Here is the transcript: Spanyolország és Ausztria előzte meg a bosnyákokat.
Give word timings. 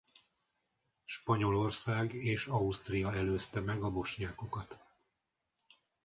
Spanyolország 1.05 2.13
és 2.13 2.47
Ausztria 2.47 3.13
előzte 3.13 3.59
meg 3.59 3.83
a 3.83 3.89
bosnyákokat. 3.89 4.77